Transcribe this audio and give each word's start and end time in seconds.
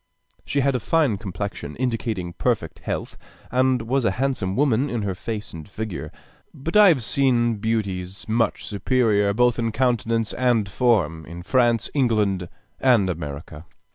She 0.43 0.61
had 0.61 0.73
a 0.73 0.79
fine 0.79 1.19
complexion, 1.19 1.75
indicating 1.75 2.33
perfect 2.33 2.79
health, 2.79 3.19
and 3.51 3.83
was 3.83 4.03
a 4.03 4.09
handsome 4.17 4.55
woman 4.55 4.89
in 4.89 5.03
her 5.03 5.13
face 5.13 5.53
and 5.53 5.69
figure. 5.69 6.11
But 6.55 6.75
I 6.75 6.87
have 6.87 7.03
seen 7.03 7.57
beauties 7.57 8.27
much 8.27 8.65
superior, 8.65 9.31
both 9.31 9.59
in 9.59 9.71
countenance 9.71 10.33
and 10.33 10.67
form, 10.67 11.23
in 11.27 11.43
France, 11.43 11.91
England, 11.93 12.49
and 12.79 13.11
America. 13.11 13.67